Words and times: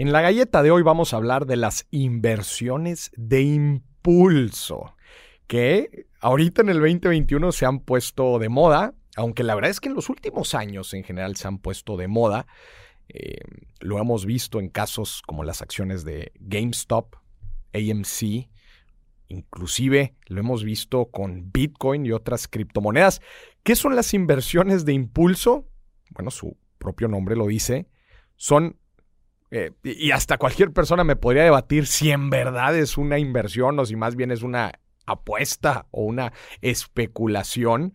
En 0.00 0.12
la 0.12 0.22
galleta 0.22 0.62
de 0.62 0.70
hoy 0.70 0.80
vamos 0.80 1.12
a 1.12 1.18
hablar 1.18 1.44
de 1.44 1.56
las 1.56 1.86
inversiones 1.90 3.10
de 3.18 3.42
impulso, 3.42 4.96
que 5.46 6.06
ahorita 6.22 6.62
en 6.62 6.70
el 6.70 6.78
2021 6.78 7.52
se 7.52 7.66
han 7.66 7.80
puesto 7.80 8.38
de 8.38 8.48
moda, 8.48 8.94
aunque 9.14 9.44
la 9.44 9.54
verdad 9.54 9.70
es 9.70 9.78
que 9.78 9.90
en 9.90 9.94
los 9.96 10.08
últimos 10.08 10.54
años 10.54 10.94
en 10.94 11.04
general 11.04 11.36
se 11.36 11.48
han 11.48 11.58
puesto 11.58 11.98
de 11.98 12.08
moda. 12.08 12.46
Eh, 13.10 13.40
lo 13.80 13.98
hemos 13.98 14.24
visto 14.24 14.58
en 14.58 14.70
casos 14.70 15.20
como 15.26 15.44
las 15.44 15.60
acciones 15.60 16.02
de 16.02 16.32
GameStop, 16.36 17.16
AMC, 17.74 18.48
inclusive 19.28 20.16
lo 20.28 20.40
hemos 20.40 20.64
visto 20.64 21.10
con 21.10 21.52
Bitcoin 21.52 22.06
y 22.06 22.12
otras 22.12 22.48
criptomonedas. 22.48 23.20
¿Qué 23.62 23.76
son 23.76 23.94
las 23.96 24.14
inversiones 24.14 24.86
de 24.86 24.94
impulso? 24.94 25.68
Bueno, 26.08 26.30
su 26.30 26.56
propio 26.78 27.06
nombre 27.06 27.36
lo 27.36 27.48
dice. 27.48 27.86
Son 28.36 28.79
eh, 29.50 29.72
y 29.82 30.12
hasta 30.12 30.38
cualquier 30.38 30.72
persona 30.72 31.02
me 31.04 31.16
podría 31.16 31.44
debatir 31.44 31.86
si 31.86 32.10
en 32.10 32.30
verdad 32.30 32.76
es 32.76 32.96
una 32.96 33.18
inversión 33.18 33.78
o 33.78 33.84
si 33.84 33.96
más 33.96 34.14
bien 34.14 34.30
es 34.30 34.42
una 34.42 34.72
apuesta 35.06 35.86
o 35.90 36.04
una 36.04 36.32
especulación. 36.60 37.94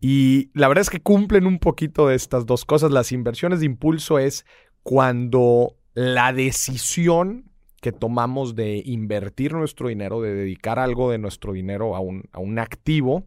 Y 0.00 0.50
la 0.54 0.68
verdad 0.68 0.82
es 0.82 0.90
que 0.90 1.02
cumplen 1.02 1.46
un 1.46 1.58
poquito 1.58 2.08
de 2.08 2.16
estas 2.16 2.46
dos 2.46 2.64
cosas. 2.64 2.90
Las 2.90 3.12
inversiones 3.12 3.60
de 3.60 3.66
impulso 3.66 4.18
es 4.18 4.44
cuando 4.82 5.76
la 5.94 6.32
decisión 6.32 7.50
que 7.80 7.92
tomamos 7.92 8.56
de 8.56 8.82
invertir 8.84 9.52
nuestro 9.52 9.88
dinero, 9.88 10.20
de 10.20 10.34
dedicar 10.34 10.78
algo 10.78 11.10
de 11.10 11.18
nuestro 11.18 11.52
dinero 11.52 11.94
a 11.94 12.00
un, 12.00 12.24
a 12.32 12.40
un 12.40 12.58
activo, 12.58 13.26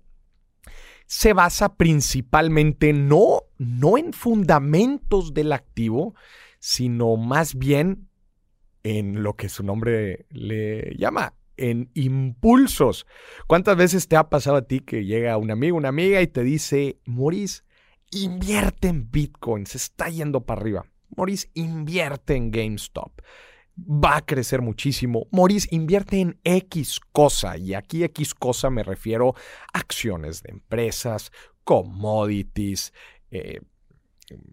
se 1.05 1.33
basa 1.33 1.75
principalmente 1.75 2.93
no, 2.93 3.43
no 3.57 3.97
en 3.97 4.13
fundamentos 4.13 5.33
del 5.33 5.53
activo, 5.53 6.15
sino 6.61 7.17
más 7.17 7.55
bien 7.55 8.07
en 8.83 9.23
lo 9.23 9.35
que 9.35 9.49
su 9.49 9.63
nombre 9.63 10.27
le 10.29 10.95
llama, 10.95 11.33
en 11.57 11.89
impulsos. 11.95 13.07
¿Cuántas 13.47 13.75
veces 13.75 14.07
te 14.07 14.15
ha 14.15 14.29
pasado 14.29 14.57
a 14.57 14.61
ti 14.61 14.79
que 14.79 15.03
llega 15.03 15.37
un 15.37 15.49
amigo, 15.49 15.75
una 15.75 15.89
amiga 15.89 16.21
y 16.21 16.27
te 16.27 16.43
dice, 16.43 16.99
Maurice, 17.05 17.63
invierte 18.11 18.89
en 18.89 19.09
Bitcoin, 19.09 19.65
se 19.65 19.77
está 19.77 20.09
yendo 20.09 20.45
para 20.45 20.61
arriba. 20.61 20.85
Maurice, 21.17 21.49
invierte 21.55 22.35
en 22.35 22.51
GameStop. 22.51 23.11
Va 23.75 24.17
a 24.17 24.25
crecer 24.25 24.61
muchísimo. 24.61 25.27
Maurice, 25.31 25.67
invierte 25.71 26.19
en 26.19 26.39
X 26.43 26.99
cosa. 27.11 27.57
Y 27.57 27.73
aquí 27.73 28.03
X 28.03 28.35
cosa 28.35 28.69
me 28.69 28.83
refiero 28.83 29.33
a 29.73 29.79
acciones 29.79 30.43
de 30.43 30.51
empresas, 30.51 31.31
commodities, 31.63 32.93
eh, 33.31 33.61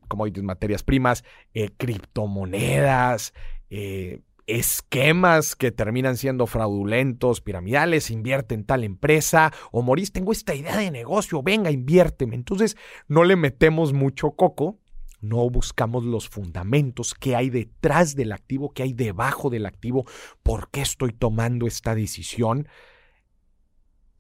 commodities, 0.08 0.44
materias 0.44 0.82
primas, 0.82 1.24
eh, 1.54 1.70
criptomonedas, 1.76 3.34
eh, 3.70 4.20
esquemas 4.46 5.54
que 5.54 5.70
terminan 5.70 6.16
siendo 6.16 6.46
fraudulentos, 6.46 7.40
piramidales, 7.42 8.10
invierte 8.10 8.54
en 8.54 8.64
tal 8.64 8.82
empresa, 8.82 9.52
o 9.70 9.82
morís, 9.82 10.10
tengo 10.10 10.32
esta 10.32 10.54
idea 10.54 10.76
de 10.76 10.90
negocio, 10.90 11.42
venga, 11.42 11.70
inviérteme. 11.70 12.34
Entonces 12.34 12.76
no 13.06 13.24
le 13.24 13.36
metemos 13.36 13.92
mucho 13.92 14.30
coco, 14.30 14.78
no 15.20 15.48
buscamos 15.50 16.04
los 16.04 16.28
fundamentos, 16.28 17.14
qué 17.14 17.36
hay 17.36 17.50
detrás 17.50 18.16
del 18.16 18.32
activo, 18.32 18.70
qué 18.70 18.84
hay 18.84 18.92
debajo 18.94 19.50
del 19.50 19.66
activo, 19.66 20.06
por 20.42 20.70
qué 20.70 20.80
estoy 20.80 21.12
tomando 21.12 21.66
esta 21.66 21.94
decisión 21.94 22.68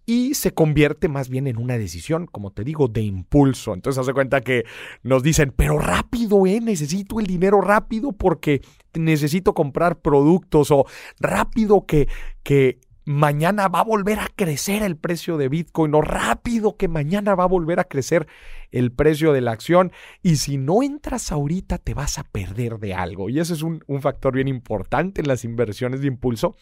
y 0.08 0.32
se 0.32 0.54
convierte 0.54 1.06
más 1.06 1.28
bien 1.28 1.46
en 1.48 1.58
una 1.58 1.76
decisión, 1.76 2.24
como 2.24 2.50
te 2.50 2.64
digo, 2.64 2.88
de 2.88 3.02
impulso. 3.02 3.74
Entonces, 3.74 4.00
hace 4.00 4.14
cuenta 4.14 4.40
que 4.40 4.64
nos 5.02 5.22
dicen, 5.22 5.52
pero 5.54 5.78
rápido, 5.78 6.46
¿eh? 6.46 6.62
Necesito 6.62 7.20
el 7.20 7.26
dinero 7.26 7.60
rápido 7.60 8.12
porque 8.12 8.62
necesito 8.94 9.52
comprar 9.52 10.00
productos 10.00 10.70
o 10.70 10.86
rápido 11.20 11.84
que, 11.84 12.08
que 12.42 12.80
mañana 13.04 13.68
va 13.68 13.80
a 13.80 13.84
volver 13.84 14.18
a 14.18 14.28
crecer 14.34 14.82
el 14.82 14.96
precio 14.96 15.36
de 15.36 15.50
Bitcoin 15.50 15.94
o 15.94 16.00
rápido 16.00 16.78
que 16.78 16.88
mañana 16.88 17.34
va 17.34 17.44
a 17.44 17.48
volver 17.48 17.78
a 17.78 17.84
crecer 17.84 18.26
el 18.70 18.92
precio 18.92 19.34
de 19.34 19.42
la 19.42 19.52
acción 19.52 19.92
y 20.22 20.36
si 20.36 20.56
no 20.56 20.82
entras 20.82 21.32
ahorita 21.32 21.76
te 21.76 21.92
vas 21.92 22.18
a 22.18 22.24
perder 22.24 22.78
de 22.78 22.94
algo 22.94 23.30
y 23.30 23.40
ese 23.40 23.54
es 23.54 23.62
un, 23.62 23.82
un 23.86 24.02
factor 24.02 24.34
bien 24.34 24.48
importante 24.48 25.22
en 25.22 25.28
las 25.28 25.44
inversiones 25.44 26.02
de 26.02 26.08
impulso 26.08 26.54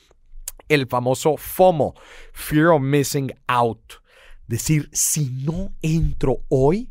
el 0.68 0.86
famoso 0.86 1.36
FOMO, 1.36 1.94
Fear 2.32 2.68
of 2.68 2.82
Missing 2.82 3.32
Out. 3.46 3.94
Decir, 4.46 4.88
si 4.92 5.30
no 5.44 5.72
entro 5.82 6.38
hoy, 6.48 6.90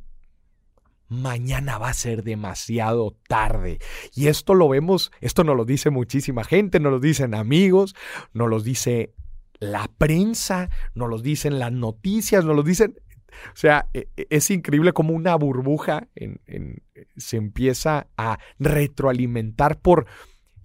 mañana 1.08 1.78
va 1.78 1.90
a 1.90 1.94
ser 1.94 2.24
demasiado 2.24 3.18
tarde. 3.28 3.80
Y 4.14 4.28
esto 4.28 4.54
lo 4.54 4.70
vemos, 4.70 5.12
esto 5.22 5.44
nos 5.44 5.56
lo 5.56 5.66
dice 5.66 5.90
muchísima 5.90 6.44
gente, 6.44 6.80
nos 6.80 6.92
lo 6.92 7.00
dicen 7.00 7.34
amigos, 7.36 7.96
nos 8.34 8.50
lo 8.50 8.60
dice 8.60 9.14
la 9.60 9.90
prensa, 9.98 10.70
nos 10.94 11.10
lo 11.10 11.20
dicen 11.20 11.60
las 11.60 11.72
noticias, 11.72 12.46
nos 12.46 12.56
lo 12.56 12.64
dicen... 12.64 12.96
O 13.48 13.58
sea, 13.58 13.90
e, 13.94 14.08
e, 14.16 14.28
es 14.30 14.50
increíble 14.50 14.94
como 14.94 15.14
una 15.14 15.36
burbuja 15.36 16.08
se 17.18 17.36
empieza 17.38 18.08
a 18.16 18.40
retroalimentar 18.60 19.82
por 19.82 20.08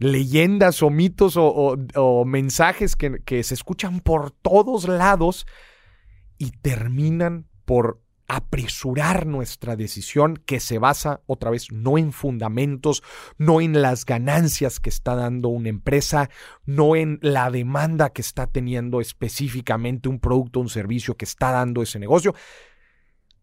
leyendas 0.01 0.83
o 0.83 0.91
mitos 0.91 1.35
o, 1.37 2.25
mensajes 2.27 2.97
que, 2.97 3.23
que 3.25 3.45
se 3.45 3.55
escuchan 3.55 4.01
por 4.01 4.33
todos 4.33 4.89
lados 4.89 5.47
y 6.39 6.51
terminan 6.51 7.47
por 7.65 8.03
apresurar 8.27 9.27
nuestra 9.27 9.75
decisión 9.75 10.37
que 10.37 10.61
se 10.61 10.79
basa 10.79 11.21
otra 11.27 11.51
vez 11.51 11.73
no 11.73 11.99
en 11.99 12.13
fundamentos, 12.13 13.03
no 13.39 13.61
en 13.61 13.83
las 13.83 14.07
ganancias 14.07 14.79
que 14.79 14.89
está 14.89 15.17
dando 15.17 15.49
una 15.49 15.69
empresa, 15.69 16.31
no 16.65 16.95
en 16.95 17.19
la 17.23 17.51
demanda 17.51 18.11
que 18.11 18.23
está 18.23 18.47
teniendo 18.47 19.01
específicamente 19.01 20.09
un 20.09 20.21
producto 20.21 20.61
o 20.61 20.63
un 20.63 20.69
servicio 20.69 21.17
que 21.17 21.25
está 21.25 21.51
dando 21.51 21.83
ese 21.83 21.99
negocio, 21.99 22.35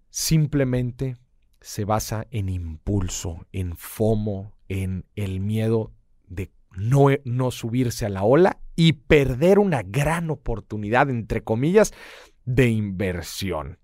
simplemente 0.09 1.17
se 1.59 1.83
basa 1.83 2.25
en 2.31 2.47
impulso, 2.47 3.45
en 3.51 3.75
FOMO, 3.75 4.53
en 4.69 5.05
el 5.15 5.41
miedo 5.41 5.91
de 6.27 6.51
no, 6.75 7.07
no 7.25 7.51
subirse 7.51 8.05
a 8.05 8.09
la 8.09 8.23
ola 8.23 8.59
y 8.75 8.93
perder 8.93 9.59
una 9.59 9.81
gran 9.81 10.29
oportunidad, 10.29 11.09
entre 11.09 11.43
comillas, 11.43 11.93
de 12.45 12.69
inversión. 12.69 13.79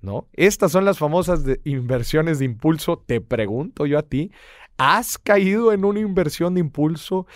¿No? 0.00 0.28
Estas 0.34 0.70
son 0.70 0.84
las 0.84 0.98
famosas 0.98 1.42
inversiones 1.64 2.38
de 2.38 2.44
impulso. 2.44 3.02
Te 3.04 3.20
pregunto 3.20 3.86
yo 3.86 3.98
a 3.98 4.02
ti, 4.02 4.30
¿has 4.76 5.18
caído 5.18 5.72
en 5.72 5.84
una 5.84 5.98
inversión 5.98 6.54
de 6.54 6.60
impulso? 6.60 7.26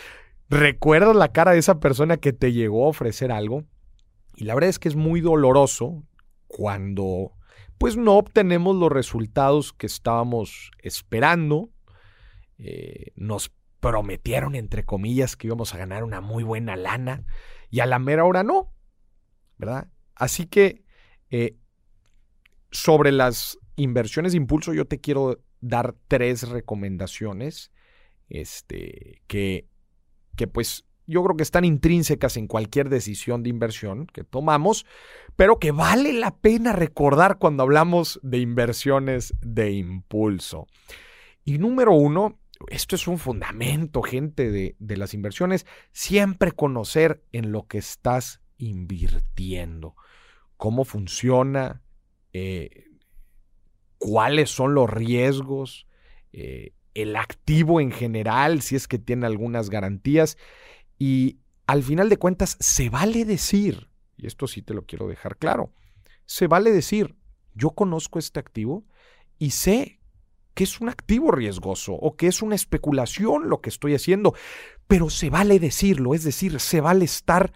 ¿Recuerdas 0.48 1.16
la 1.16 1.32
cara 1.32 1.52
de 1.52 1.58
esa 1.58 1.80
persona 1.80 2.18
que 2.18 2.32
te 2.32 2.52
llegó 2.52 2.84
a 2.84 2.90
ofrecer 2.90 3.32
algo? 3.32 3.64
Y 4.36 4.44
la 4.44 4.54
verdad 4.54 4.70
es 4.70 4.78
que 4.78 4.88
es 4.88 4.96
muy 4.96 5.20
doloroso 5.20 6.04
cuando 6.46 7.32
pues 7.78 7.96
no 7.96 8.18
obtenemos 8.18 8.76
los 8.76 8.92
resultados 8.92 9.72
que 9.72 9.86
estábamos 9.86 10.70
esperando, 10.82 11.70
eh, 12.58 13.12
nos 13.16 13.50
prometieron, 13.80 14.54
entre 14.54 14.84
comillas, 14.84 15.36
que 15.36 15.48
íbamos 15.48 15.74
a 15.74 15.78
ganar 15.78 16.04
una 16.04 16.20
muy 16.20 16.44
buena 16.44 16.76
lana 16.76 17.24
y 17.70 17.80
a 17.80 17.86
la 17.86 17.98
mera 17.98 18.24
hora 18.24 18.42
no, 18.42 18.72
¿verdad? 19.56 19.88
Así 20.14 20.46
que 20.46 20.84
eh, 21.30 21.56
sobre 22.70 23.12
las 23.12 23.58
inversiones 23.76 24.32
de 24.32 24.38
impulso 24.38 24.74
yo 24.74 24.84
te 24.84 25.00
quiero 25.00 25.40
dar 25.60 25.94
tres 26.08 26.48
recomendaciones 26.48 27.70
este, 28.28 29.22
que, 29.26 29.68
que 30.36 30.46
pues 30.46 30.84
yo 31.06 31.24
creo 31.24 31.36
que 31.36 31.42
están 31.42 31.64
intrínsecas 31.64 32.36
en 32.36 32.46
cualquier 32.46 32.88
decisión 32.88 33.42
de 33.42 33.50
inversión 33.50 34.06
que 34.06 34.22
tomamos, 34.22 34.86
pero 35.34 35.58
que 35.58 35.72
vale 35.72 36.12
la 36.12 36.36
pena 36.36 36.72
recordar 36.72 37.38
cuando 37.38 37.64
hablamos 37.64 38.20
de 38.22 38.38
inversiones 38.38 39.34
de 39.40 39.72
impulso. 39.72 40.68
Y 41.44 41.58
número 41.58 41.92
uno, 41.92 42.38
esto 42.68 42.96
es 42.96 43.08
un 43.08 43.18
fundamento, 43.18 44.02
gente, 44.02 44.50
de, 44.50 44.96
las 44.96 45.14
inversiones, 45.14 45.66
siempre 45.92 46.52
conocer 46.52 47.22
en 47.32 47.52
lo 47.52 47.66
que 47.66 47.78
estás 47.78 48.40
invirtiendo, 48.58 49.96
cómo 50.56 50.84
funciona, 50.84 51.82
eh, 52.32 52.84
cuáles 53.98 54.50
son 54.50 54.74
los 54.74 54.90
riesgos, 54.90 55.86
eh, 56.32 56.72
el 56.94 57.16
activo 57.16 57.80
en 57.80 57.92
general, 57.92 58.60
si 58.60 58.76
es 58.76 58.88
que 58.88 58.98
tiene 58.98 59.26
algunas 59.26 59.70
garantías. 59.70 60.36
Y 60.98 61.38
al 61.66 61.82
final 61.82 62.08
de 62.08 62.18
cuentas, 62.18 62.56
se 62.60 62.90
vale 62.90 63.24
decir, 63.24 63.88
y 64.16 64.26
esto 64.26 64.46
sí 64.46 64.60
te 64.60 64.74
lo 64.74 64.84
quiero 64.84 65.06
dejar 65.08 65.38
claro, 65.38 65.72
se 66.26 66.46
vale 66.46 66.72
decir, 66.72 67.16
yo 67.54 67.70
conozco 67.70 68.18
este 68.18 68.38
activo 68.38 68.84
y 69.38 69.50
sé 69.50 69.99
que 70.60 70.64
es 70.64 70.78
un 70.78 70.90
activo 70.90 71.30
riesgoso 71.30 71.94
o 71.94 72.16
que 72.16 72.26
es 72.26 72.42
una 72.42 72.54
especulación 72.54 73.48
lo 73.48 73.62
que 73.62 73.70
estoy 73.70 73.94
haciendo, 73.94 74.34
pero 74.86 75.08
se 75.08 75.30
vale 75.30 75.58
decirlo, 75.58 76.12
es 76.12 76.22
decir, 76.22 76.60
se 76.60 76.82
vale 76.82 77.06
estar, 77.06 77.54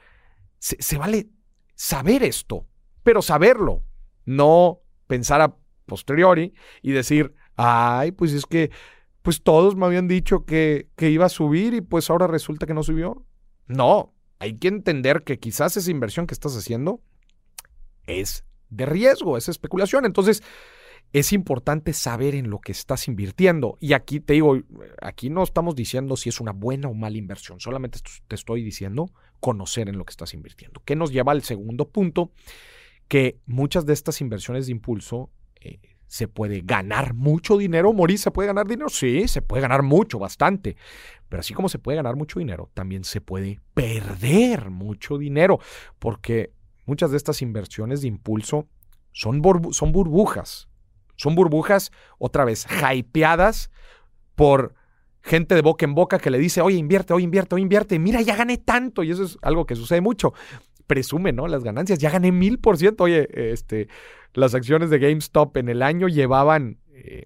se, 0.59 0.97
vale 0.97 1.29
saber 1.75 2.23
esto, 2.23 2.67
pero 3.03 3.21
saberlo, 3.21 3.83
no 4.25 4.81
pensar 5.07 5.43
a 5.43 5.55
posteriori 5.85 6.55
y 6.81 6.93
decir, 6.93 7.35
ay, 7.57 8.13
pues 8.13 8.33
es 8.33 8.47
que 8.47 8.71
pues 9.21 9.43
todos 9.43 9.77
me 9.77 9.85
habían 9.85 10.09
dicho 10.09 10.47
que, 10.47 10.89
que 10.97 11.11
iba 11.11 11.27
a 11.27 11.29
subir 11.29 11.75
y 11.75 11.83
pues 11.83 12.09
ahora 12.09 12.27
resulta 12.27 12.65
que 12.65 12.73
no 12.73 12.83
subió. 12.83 13.27
No, 13.67 14.15
hay 14.39 14.57
que 14.57 14.69
entender 14.69 15.25
que 15.25 15.39
quizás 15.39 15.77
esa 15.77 15.91
inversión 15.91 16.27
que 16.27 16.33
estás 16.33 16.57
haciendo 16.57 17.03
es 18.07 18.47
de 18.71 18.87
riesgo, 18.87 19.37
es 19.37 19.51
especulación. 19.51 20.07
Entonces, 20.07 20.43
es 21.15 21.33
importante 21.33 21.93
saber 21.93 22.35
en 22.35 22.51
lo 22.51 22.59
que 22.59 22.73
estás 22.73 23.07
invirtiendo. 23.07 23.79
Y 23.79 23.93
aquí 23.93 24.19
te 24.19 24.33
digo, 24.33 24.59
aquí 25.01 25.31
no 25.31 25.45
estamos 25.45 25.77
diciendo 25.77 26.17
si 26.17 26.29
es 26.29 26.41
una 26.41 26.51
buena 26.51 26.89
o 26.89 26.95
mala 26.95 27.17
inversión, 27.17 27.61
solamente 27.61 28.01
te 28.27 28.35
estoy 28.35 28.65
diciendo 28.65 29.13
conocer 29.39 29.89
en 29.89 29.97
lo 29.97 30.05
que 30.05 30.11
estás 30.11 30.35
invirtiendo. 30.35 30.83
Que 30.85 30.97
nos 30.97 31.13
lleva 31.13 31.31
al 31.31 31.43
segundo 31.43 31.89
punto, 31.89 32.33
que 33.07 33.39
muchas 33.47 33.87
de 33.87 33.93
estas 33.93 34.21
inversiones 34.21 34.67
de 34.67 34.73
impulso 34.73 35.31
eh, 35.61 35.79
se 36.09 36.27
puede 36.27 36.63
ganar 36.65 37.15
mucho 37.15 37.59
dinero. 37.59 37.93
Morir, 37.93 38.19
¿se 38.19 38.33
puede 38.33 38.49
ganar 38.49 38.67
dinero? 38.67 38.89
Sí, 38.89 39.29
se 39.29 39.41
puede 39.41 39.63
ganar 39.63 39.85
mucho, 39.85 40.19
bastante. 40.19 40.77
Pero 41.29 41.43
así 41.43 41.55
como 41.55 41.69
se 41.69 41.79
puede 41.79 41.95
ganar 41.95 42.17
mucho 42.17 42.41
dinero, 42.41 42.73
también 42.75 43.05
se 43.05 43.21
puede 43.21 43.61
perder 43.73 44.69
mucho 44.71 45.17
dinero, 45.17 45.61
porque 46.01 46.51
muchas 46.87 47.13
de 47.13 47.19
estas 47.19 47.41
inversiones 47.41 48.01
de 48.01 48.09
impulso 48.09 48.67
son 49.13 49.41
burbujas 49.41 50.69
son 51.17 51.35
burbujas, 51.35 51.93
otra 52.19 52.45
vez, 52.45 52.67
hypeadas 52.93 53.71
por 54.35 54.75
gente 55.23 55.55
de 55.55 55.63
boca 55.63 55.85
en 55.85 55.95
boca 55.95 56.19
que 56.19 56.31
le 56.31 56.39
dice, 56.39 56.61
oye, 56.61 56.77
invierte, 56.77 57.15
oye, 57.15 57.25
invierte, 57.25 57.55
oye, 57.55 57.63
invierte, 57.63 57.99
mira, 57.99 58.21
ya 58.21 58.37
gané 58.37 58.59
tanto. 58.59 59.03
Y 59.03 59.11
eso 59.11 59.25
es 59.25 59.39
algo 59.43 59.65
que 59.65 59.75
sucede 59.75 60.01
mucho. 60.01 60.35
Presume, 60.87 61.33
¿no? 61.33 61.49
Las 61.49 61.65
ganancias, 61.65 61.99
ya 61.99 62.11
gané 62.11 62.31
mil 62.31 62.59
por 62.59 62.77
ciento. 62.77 63.05
Oye, 63.05 63.27
este, 63.33 63.89
las 64.35 64.55
acciones 64.55 64.91
de 64.91 64.99
GameStop 64.99 65.57
en 65.57 65.71
el 65.71 65.83
año 65.83 66.09
llevaban 66.09 66.79
eh, 66.93 67.25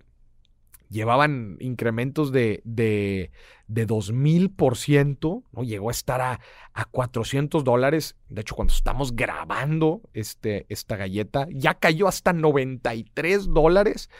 llevaban 0.88 1.56
incrementos 1.60 2.32
de, 2.32 2.62
de, 2.64 3.30
de 3.66 3.86
2000%, 3.86 5.44
¿no? 5.52 5.62
Llegó 5.62 5.88
a 5.88 5.92
estar 5.92 6.20
a, 6.20 6.40
a 6.72 6.84
400 6.86 7.64
dólares. 7.64 8.16
De 8.28 8.40
hecho, 8.40 8.54
cuando 8.54 8.72
estamos 8.72 9.14
grabando 9.14 10.02
este, 10.14 10.66
esta 10.68 10.96
galleta, 10.96 11.46
ya 11.50 11.74
cayó 11.74 12.08
hasta 12.08 12.32
93 12.32 13.52
dólares. 13.52 14.10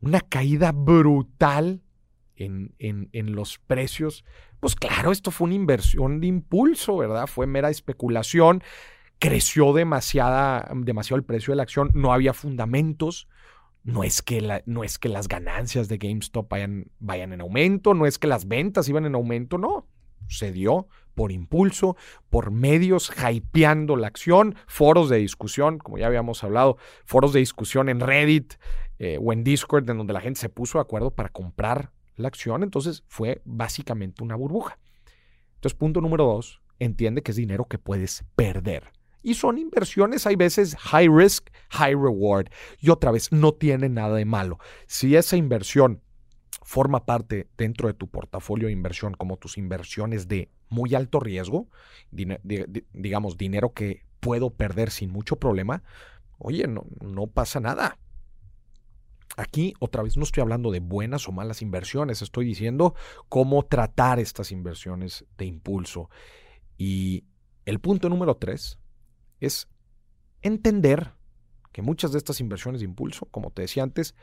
Una 0.00 0.20
caída 0.20 0.72
brutal 0.72 1.82
en, 2.36 2.74
en, 2.78 3.08
en, 3.12 3.34
los 3.34 3.58
precios. 3.58 4.24
Pues 4.60 4.74
claro, 4.74 5.12
esto 5.12 5.30
fue 5.30 5.46
una 5.46 5.54
inversión 5.54 6.20
de 6.20 6.26
impulso, 6.26 6.96
¿verdad? 6.96 7.26
Fue 7.26 7.46
mera 7.46 7.70
especulación. 7.70 8.62
Creció 9.18 9.72
demasiada, 9.72 10.70
demasiado 10.74 11.16
el 11.16 11.24
precio 11.24 11.52
de 11.52 11.56
la 11.56 11.62
acción. 11.62 11.90
No 11.94 12.12
había 12.12 12.34
fundamentos. 12.34 13.28
No 13.86 14.02
es, 14.02 14.20
que 14.20 14.62
no 14.66 14.82
es 14.82 14.98
que 14.98 15.08
las 15.08 15.28
ganancias 15.28 15.88
de 15.88 15.98
GameStop 15.98 16.50
vayan, 16.50 16.90
vayan 16.98 17.32
en 17.32 17.40
aumento, 17.40 17.94
no 17.94 18.04
es 18.04 18.18
que 18.18 18.26
las 18.26 18.48
ventas 18.48 18.88
iban 18.88 19.06
en 19.06 19.14
aumento, 19.14 19.58
no. 19.58 19.86
Se 20.26 20.50
dio 20.50 20.88
por 21.14 21.30
impulso, 21.30 21.96
por 22.28 22.50
medios 22.50 23.12
hypeando 23.16 23.94
la 23.94 24.08
acción, 24.08 24.56
foros 24.66 25.08
de 25.08 25.18
discusión, 25.18 25.78
como 25.78 25.98
ya 25.98 26.08
habíamos 26.08 26.42
hablado, 26.42 26.78
foros 27.04 27.32
de 27.32 27.38
discusión 27.38 27.88
en 27.88 28.00
Reddit 28.00 28.54
eh, 28.98 29.20
o 29.22 29.32
en 29.32 29.44
Discord, 29.44 29.88
en 29.88 29.98
donde 29.98 30.12
la 30.12 30.20
gente 30.20 30.40
se 30.40 30.48
puso 30.48 30.78
de 30.78 30.82
acuerdo 30.82 31.12
para 31.12 31.28
comprar 31.28 31.92
la 32.16 32.26
acción. 32.26 32.64
Entonces 32.64 33.04
fue 33.06 33.40
básicamente 33.44 34.24
una 34.24 34.34
burbuja. 34.34 34.80
Entonces, 35.54 35.78
punto 35.78 36.00
número 36.00 36.24
dos, 36.24 36.60
entiende 36.80 37.22
que 37.22 37.30
es 37.30 37.36
dinero 37.36 37.66
que 37.66 37.78
puedes 37.78 38.24
perder. 38.34 38.95
Y 39.26 39.34
son 39.34 39.58
inversiones, 39.58 40.24
hay 40.24 40.36
veces 40.36 40.76
high 40.76 41.08
risk, 41.08 41.48
high 41.70 41.94
reward. 41.94 42.46
Y 42.78 42.90
otra 42.90 43.10
vez, 43.10 43.32
no 43.32 43.50
tiene 43.50 43.88
nada 43.88 44.14
de 44.14 44.24
malo. 44.24 44.60
Si 44.86 45.16
esa 45.16 45.36
inversión 45.36 46.00
forma 46.62 47.06
parte 47.06 47.48
dentro 47.58 47.88
de 47.88 47.94
tu 47.94 48.06
portafolio 48.06 48.68
de 48.68 48.72
inversión 48.72 49.14
como 49.14 49.36
tus 49.36 49.58
inversiones 49.58 50.28
de 50.28 50.52
muy 50.68 50.94
alto 50.94 51.18
riesgo, 51.18 51.66
digamos, 52.12 53.36
dinero 53.36 53.72
que 53.72 54.04
puedo 54.20 54.50
perder 54.50 54.92
sin 54.92 55.10
mucho 55.10 55.40
problema, 55.40 55.82
oye, 56.38 56.68
no, 56.68 56.84
no 57.00 57.26
pasa 57.26 57.58
nada. 57.58 57.98
Aquí 59.36 59.74
otra 59.80 60.04
vez 60.04 60.16
no 60.16 60.22
estoy 60.22 60.42
hablando 60.42 60.70
de 60.70 60.78
buenas 60.78 61.26
o 61.26 61.32
malas 61.32 61.62
inversiones, 61.62 62.22
estoy 62.22 62.46
diciendo 62.46 62.94
cómo 63.28 63.64
tratar 63.64 64.20
estas 64.20 64.52
inversiones 64.52 65.24
de 65.36 65.46
impulso. 65.46 66.10
Y 66.78 67.24
el 67.64 67.80
punto 67.80 68.08
número 68.08 68.36
tres 68.36 68.78
es 69.40 69.68
entender 70.42 71.12
que 71.72 71.82
muchas 71.82 72.12
de 72.12 72.18
estas 72.18 72.40
inversiones 72.40 72.80
de 72.80 72.86
impulso, 72.86 73.26
como 73.26 73.50
te 73.50 73.62
decía 73.62 73.82
antes, 73.82 74.14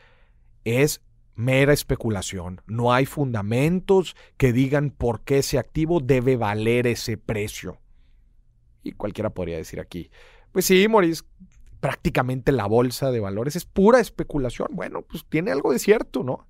es 0.64 1.02
mera 1.36 1.74
especulación. 1.74 2.62
No 2.68 2.94
hay 2.94 3.06
fundamentos 3.06 4.16
que 4.38 4.54
digan 4.54 4.92
por 4.92 5.22
qué 5.22 5.40
ese 5.40 5.58
activo 5.58 6.00
debe 6.00 6.38
valer 6.38 6.88
ese 6.88 7.18
precio. 7.18 7.80
Y 8.84 8.94
cualquiera 8.94 9.30
podría 9.30 9.58
decir 9.58 9.80
aquí, 9.80 10.12
pues 10.52 10.66
sí, 10.66 10.88
Maurice, 10.88 11.24
prácticamente 11.80 12.52
la 12.52 12.66
bolsa 12.66 13.12
de 13.12 13.20
valores 13.20 13.56
es 13.56 13.66
pura 13.66 14.00
especulación. 14.00 14.70
Bueno, 14.72 15.02
pues 15.02 15.26
tiene 15.28 15.52
algo 15.52 15.72
de 15.72 15.80
cierto, 15.80 16.24
¿no? 16.24 16.48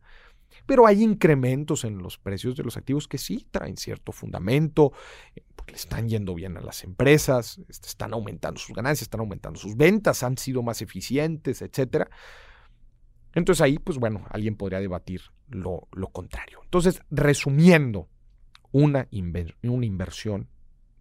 Pero 0.65 0.85
hay 0.85 1.01
incrementos 1.03 1.83
en 1.83 1.97
los 1.97 2.17
precios 2.17 2.55
de 2.55 2.63
los 2.63 2.77
activos 2.77 3.07
que 3.07 3.17
sí 3.17 3.47
traen 3.49 3.77
cierto 3.77 4.11
fundamento, 4.11 4.93
porque 5.63 5.71
le 5.71 5.77
están 5.77 6.09
yendo 6.09 6.35
bien 6.35 6.57
a 6.57 6.61
las 6.61 6.83
empresas, 6.83 7.61
este, 7.69 7.87
están 7.87 8.13
aumentando 8.13 8.59
sus 8.59 8.75
ganancias, 8.75 9.03
están 9.03 9.21
aumentando 9.21 9.57
sus 9.57 9.77
ventas, 9.77 10.21
han 10.21 10.37
sido 10.37 10.61
más 10.61 10.81
eficientes, 10.81 11.61
etc. 11.61 12.09
Entonces 13.33 13.61
ahí, 13.61 13.79
pues 13.79 13.97
bueno, 13.97 14.25
alguien 14.29 14.57
podría 14.57 14.81
debatir 14.81 15.21
lo, 15.47 15.87
contrario. 16.11 16.59
Entonces, 16.65 17.01
resumiendo, 17.09 18.09
una, 18.73 19.07
una 19.63 19.85
inversión 19.85 20.49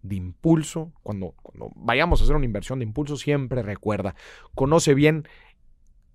de 0.01 0.15
impulso, 0.15 0.93
cuando, 1.03 1.35
cuando 1.41 1.71
vayamos 1.75 2.21
a 2.21 2.23
hacer 2.23 2.35
una 2.37 2.45
inversión 2.45 2.79
de 2.79 2.85
impulso, 2.85 3.17
siempre 3.17 3.63
recuerda, 3.63 4.15
conoce 4.55 4.93
bien 4.93 5.27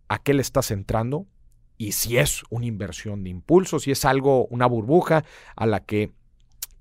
a 0.09 0.23
qué 0.23 0.33
le 0.33 0.41
estás 0.41 0.71
entrando, 0.71 1.27
y 1.77 1.93
si 1.93 2.17
es 2.17 2.45
una 2.49 2.65
inversión 2.65 3.25
de 3.25 3.31
impulso, 3.31 3.79
si 3.79 3.91
es 3.91 4.07
algo, 4.07 4.47
una 4.47 4.67
burbuja 4.67 5.25
a 5.55 5.67
la 5.67 5.85
que, 5.85 6.13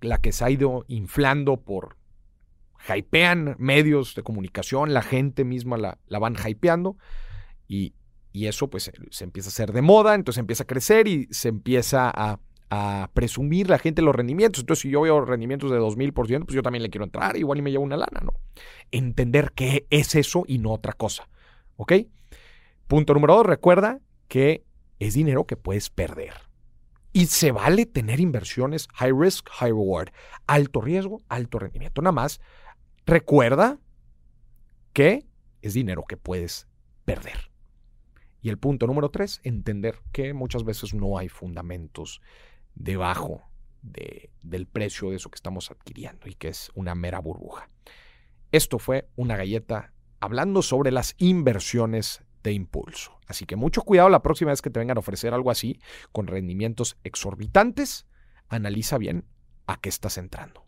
la 0.02 0.20
que 0.20 0.32
se 0.32 0.46
ha 0.46 0.50
ido 0.50 0.86
inflando 0.88 1.58
por 1.58 1.98
hypean 2.94 3.56
medios 3.60 4.16
de 4.16 4.24
comunicación, 4.24 4.94
la 4.94 5.02
gente 5.02 5.44
misma 5.44 5.78
la, 5.78 5.98
la 6.08 6.20
van 6.20 6.36
hypeando 6.36 6.98
y, 7.68 7.94
y, 8.32 8.48
eso 8.48 8.70
pues 8.70 8.92
se 9.10 9.24
empieza 9.24 9.50
a 9.50 9.52
hacer 9.52 9.74
de 9.74 9.82
moda, 9.82 10.16
entonces 10.16 10.40
empieza 10.40 10.64
a 10.64 10.68
crecer 10.68 11.08
y 11.08 11.28
se 11.32 11.50
empieza 11.50 12.10
a, 12.14 12.40
a 12.70 13.10
presumir 13.14 13.70
la 13.70 13.80
gente 13.80 14.02
los 14.02 14.16
rendimientos. 14.16 14.62
Entonces 14.62 14.82
si 14.84 14.90
yo 14.90 15.02
veo 15.02 15.24
rendimientos 15.26 15.72
de 15.72 15.80
2000%, 15.80 16.14
pues 16.46 16.56
yo 16.56 16.62
también 16.62 16.84
le 16.84 16.90
quiero 16.90 17.06
entrar, 17.06 17.38
igual 17.38 17.60
y 17.60 17.62
me 17.62 17.72
llevo 17.72 17.84
una 17.84 17.98
lana, 17.98 18.22
¿no? 18.24 18.34
Entender 18.92 19.52
qué 19.54 19.86
es 19.90 20.16
eso 20.16 20.44
y 20.48 20.60
no 20.60 20.72
otra 20.72 20.94
cosa, 20.94 21.30
¿ok? 21.76 21.94
Punto 22.88 23.14
número 23.14 23.36
dos, 23.36 23.46
recuerda 23.46 24.00
que 24.28 24.64
es 25.00 25.14
dinero 25.14 25.46
que 25.46 25.58
puedes 25.58 25.90
perder. 25.90 26.47
Y 27.18 27.26
se 27.26 27.52
vale 27.52 27.88
tener 27.88 28.20
inversiones 28.20 28.88
high 28.94 29.12
risk, 29.12 29.50
high 29.50 29.72
reward, 29.72 30.10
alto 30.46 30.82
riesgo, 30.82 31.24
alto 31.30 31.58
rendimiento. 31.58 32.04
Nada 32.04 32.12
más, 32.12 32.40
recuerda 33.08 33.80
que 34.94 35.26
es 35.64 35.74
dinero 35.74 36.04
que 36.08 36.16
puedes 36.16 36.68
perder. 37.06 37.50
Y 38.40 38.50
el 38.50 38.60
punto 38.60 38.86
número 38.86 39.10
tres, 39.10 39.42
entender 39.44 40.00
que 40.12 40.36
muchas 40.36 40.64
veces 40.64 40.94
no 40.94 41.18
hay 41.18 41.28
fundamentos 41.28 42.22
debajo 42.76 43.42
de, 43.82 44.30
del 44.44 44.68
precio 44.68 45.10
de 45.10 45.16
eso 45.16 45.32
que 45.32 45.38
estamos 45.38 45.72
adquiriendo 45.72 46.28
y 46.28 46.36
que 46.36 46.50
es 46.50 46.70
una 46.76 46.94
mera 46.94 47.20
burbuja. 47.20 47.68
Esto 48.52 48.78
fue 48.78 49.10
una 49.16 49.38
galleta 49.38 49.92
hablando 50.20 50.62
sobre 50.62 50.92
las 50.92 51.16
inversiones 51.18 52.22
de 52.44 52.54
impulso. 52.54 53.20
Así 53.28 53.46
que 53.46 53.56
mucho 53.56 53.82
cuidado 53.82 54.10
la 54.10 54.22
próxima 54.22 54.52
vez 54.52 54.62
que 54.62 54.70
te 54.70 54.80
vengan 54.80 54.98
a 54.98 55.00
ofrecer 55.00 55.34
algo 55.34 55.52
así 55.52 55.80
con 56.12 56.28
rendimientos 56.28 56.98
exorbitantes. 57.04 58.08
Analiza 58.50 58.98
bien 58.98 59.26
a 59.66 59.80
qué 59.80 59.90
estás 59.90 60.18
entrando. 60.18 60.67